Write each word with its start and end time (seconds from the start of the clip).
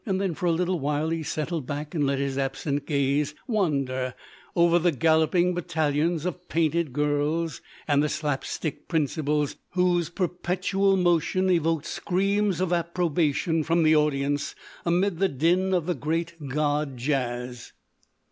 Then, 0.03 0.33
for 0.33 0.47
a 0.47 0.51
little 0.51 0.79
while, 0.79 1.09
he 1.11 1.21
settled 1.21 1.67
back 1.67 1.93
and 1.93 2.07
let 2.07 2.17
his 2.17 2.35
absent 2.35 2.87
gaze 2.87 3.35
wander 3.47 4.15
over 4.55 4.79
the 4.79 4.91
galloping 4.91 5.53
battalions 5.53 6.25
of 6.25 6.49
painted 6.49 6.91
girls 6.91 7.61
and 7.87 8.01
the 8.01 8.09
slapstick 8.09 8.87
principals 8.87 9.57
whose 9.73 10.09
perpetual 10.09 10.97
motion 10.97 11.51
evoked 11.51 11.85
screams 11.85 12.59
of 12.59 12.73
approbation 12.73 13.63
from 13.63 13.83
the 13.83 13.95
audience 13.95 14.55
amid 14.87 15.19
the 15.19 15.29
din 15.29 15.71
of 15.71 15.85
the 15.85 15.93
great 15.93 16.33
god 16.47 16.97
Jazz. 16.97 17.71